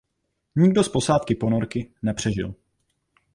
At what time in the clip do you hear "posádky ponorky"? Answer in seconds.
0.89-1.91